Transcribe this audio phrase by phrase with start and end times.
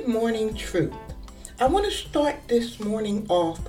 [0.00, 0.94] Good morning, truth.
[1.60, 3.60] I want to start this morning off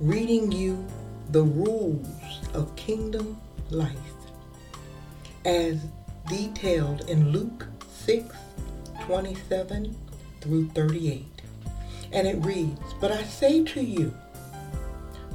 [0.00, 0.82] reading you
[1.32, 3.38] the rules of kingdom
[3.68, 3.92] life
[5.44, 5.84] as
[6.30, 8.34] detailed in Luke 6
[9.02, 9.94] 27
[10.40, 11.42] through 38.
[12.10, 14.14] And it reads, But I say to you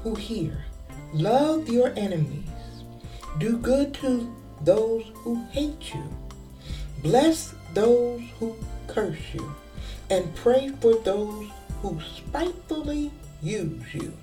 [0.02, 0.66] who hear,
[1.14, 2.50] love your enemies,
[3.38, 6.04] do good to those who hate you,
[7.04, 8.56] bless those who
[8.88, 9.56] curse you,
[10.10, 11.50] and pray for those
[11.82, 14.14] who spitefully use you.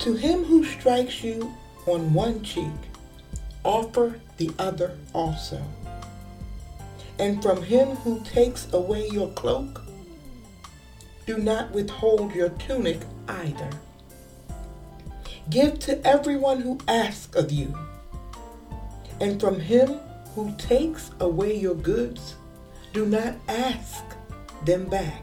[0.00, 1.54] To him who strikes you
[1.86, 2.72] on one cheek,
[3.64, 5.62] offer the other also.
[7.18, 9.82] And from him who takes away your cloak,
[11.26, 13.70] do not withhold your tunic either.
[15.48, 17.74] Give to everyone who asks of you.
[19.20, 20.00] And from him
[20.34, 22.34] who takes away your goods,
[22.94, 24.04] do not ask
[24.64, 25.22] them back.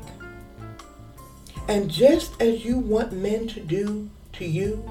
[1.69, 4.87] And just as you want men to do to you,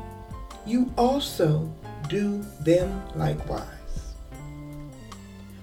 [0.65, 1.71] you also
[2.09, 3.67] do them likewise.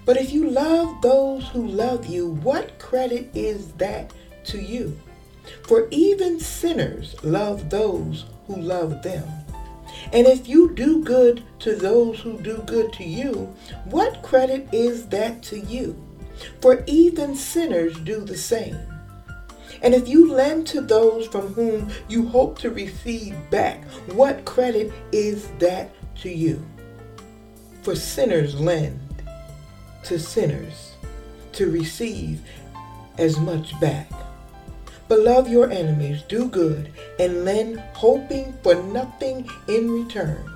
[0.06, 4.14] But if you love those who love you, what credit is that
[4.46, 4.98] to you?
[5.64, 9.28] For even sinners love those who love them.
[10.14, 13.54] And if you do good to those who do good to you,
[13.86, 16.07] what credit is that to you?
[16.62, 18.78] For even sinners do the same.
[19.82, 24.92] And if you lend to those from whom you hope to receive back, what credit
[25.12, 26.66] is that to you?
[27.84, 29.00] For sinners lend
[30.06, 30.94] to sinners
[31.54, 32.42] to receive
[33.18, 34.10] as much back.
[35.08, 40.52] But love your enemies, do good, and lend, hoping for nothing in return.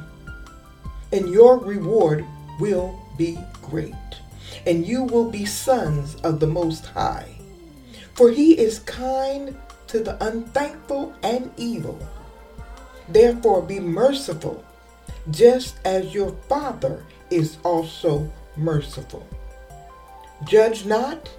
[1.12, 2.26] And your reward
[2.60, 3.94] will be great,
[4.66, 7.36] and you will be sons of the Most High.
[8.14, 9.58] For he is kind
[9.88, 12.00] to the unthankful and evil.
[13.10, 14.64] Therefore, be merciful,
[15.30, 19.28] just as your Father is also merciful.
[20.46, 21.30] Judge not,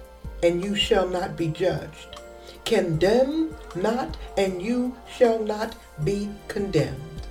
[0.41, 2.19] and you shall not be judged.
[2.65, 7.27] Condemn not, and you shall not be condemned.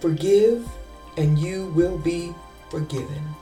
[0.00, 0.66] Forgive,
[1.16, 2.32] and you will be
[2.70, 3.34] forgiven.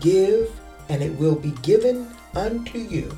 [0.00, 0.50] Give,
[0.88, 3.14] and it will be given unto you.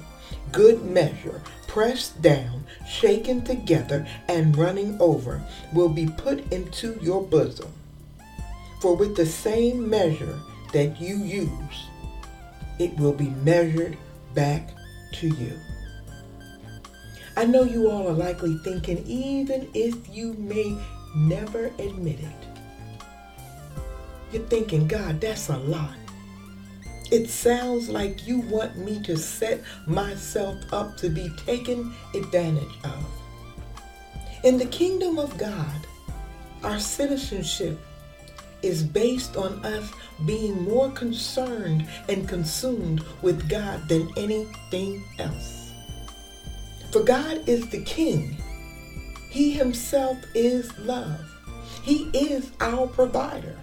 [0.53, 5.43] Good measure, pressed down, shaken together, and running over,
[5.73, 7.73] will be put into your bosom.
[8.81, 10.39] For with the same measure
[10.73, 11.87] that you use,
[12.79, 13.97] it will be measured
[14.35, 14.71] back
[15.15, 15.53] to you.
[17.37, 20.77] I know you all are likely thinking, even if you may
[21.17, 22.49] never admit it,
[24.33, 25.95] you're thinking, God, that's a lot.
[27.15, 33.07] It sounds like you want me to set myself up to be taken advantage of.
[34.43, 35.87] In the kingdom of God,
[36.65, 37.79] our citizenship
[38.63, 39.93] is based on us
[40.27, 45.71] being more concerned and consumed with God than anything else.
[46.91, 48.37] For God is the King.
[49.31, 51.31] He himself is love.
[51.85, 53.57] He is our provider.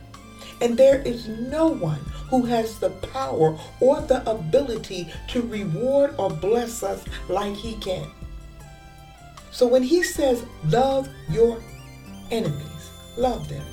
[0.62, 2.00] And there is no one
[2.32, 8.10] who has the power or the ability to reward or bless us like he can.
[9.52, 11.62] So when he says, love your
[12.32, 13.66] enemies, love them.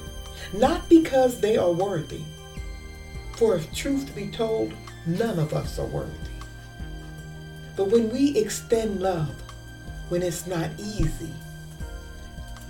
[0.53, 2.21] Not because they are worthy.
[3.37, 4.75] For if truth be told,
[5.07, 6.13] none of us are worthy.
[7.77, 9.35] But when we extend love,
[10.09, 11.33] when it's not easy.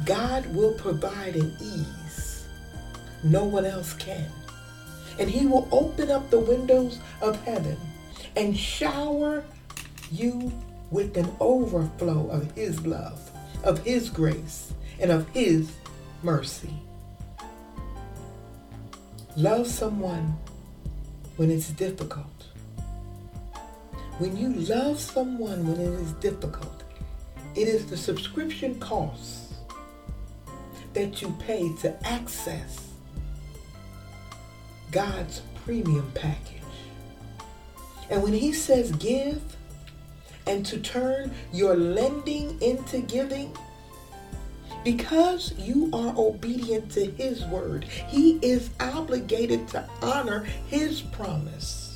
[0.05, 2.09] God will provide an ease
[3.25, 4.31] no one else can.
[5.19, 7.77] And he will open up the windows of heaven
[8.37, 9.45] and shower
[10.11, 10.53] you
[10.91, 13.31] with an overflow of his love,
[13.65, 15.73] of his grace, and of his
[16.23, 16.73] mercy.
[19.37, 20.37] Love someone
[21.37, 22.27] when it's difficult.
[24.19, 26.83] When you love someone when it is difficult,
[27.55, 29.55] it is the subscription costs
[30.95, 32.88] that you pay to access
[34.91, 36.55] God's premium package.
[38.11, 39.43] And when he says give
[40.47, 43.57] and to turn your lending into giving,
[44.85, 51.89] because you are obedient to his word, he is obligated to honor his promise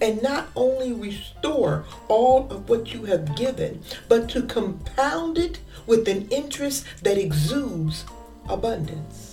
[0.00, 6.08] and not only restore all of what you have given, but to compound it with
[6.08, 8.04] an interest that exudes
[8.48, 9.27] abundance.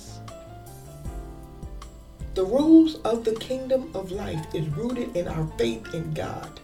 [2.35, 6.59] The rules of the kingdom of life is rooted in our faith in God.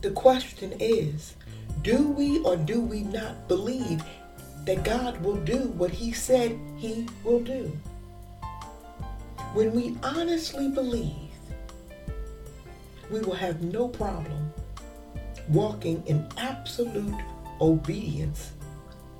[0.00, 1.34] The question is,
[1.82, 4.02] do we or do we not believe
[4.64, 7.70] that God will do what he said he will do?
[9.52, 11.12] When we honestly believe,
[13.10, 14.54] we will have no problem
[15.50, 17.20] walking in absolute
[17.60, 18.52] obedience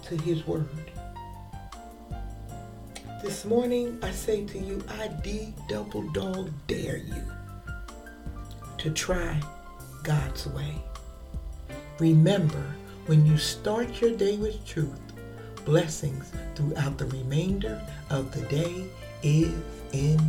[0.04, 0.92] to his word.
[3.26, 7.24] This morning, I say to you, I D double dog dare you
[8.78, 9.42] to try
[10.04, 10.76] God's way.
[11.98, 12.64] Remember,
[13.06, 15.00] when you start your day with truth,
[15.64, 18.86] blessings throughout the remainder of the day
[19.24, 19.52] is
[19.92, 20.20] in